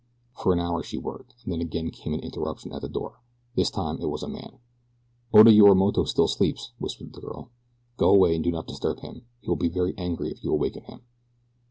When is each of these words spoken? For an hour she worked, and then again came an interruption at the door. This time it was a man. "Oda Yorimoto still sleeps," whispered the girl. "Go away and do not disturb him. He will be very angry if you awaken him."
For 0.35 0.51
an 0.51 0.59
hour 0.59 0.81
she 0.81 0.97
worked, 0.97 1.35
and 1.43 1.53
then 1.53 1.61
again 1.61 1.91
came 1.91 2.11
an 2.15 2.21
interruption 2.21 2.73
at 2.73 2.81
the 2.81 2.89
door. 2.89 3.21
This 3.55 3.69
time 3.69 3.99
it 4.01 4.07
was 4.09 4.23
a 4.23 4.27
man. 4.27 4.57
"Oda 5.31 5.51
Yorimoto 5.51 6.07
still 6.07 6.27
sleeps," 6.27 6.71
whispered 6.79 7.13
the 7.13 7.21
girl. 7.21 7.51
"Go 7.97 8.09
away 8.09 8.33
and 8.33 8.43
do 8.43 8.49
not 8.51 8.65
disturb 8.65 9.01
him. 9.01 9.27
He 9.41 9.47
will 9.47 9.57
be 9.57 9.69
very 9.69 9.93
angry 9.99 10.31
if 10.31 10.43
you 10.43 10.51
awaken 10.51 10.85
him." 10.85 11.01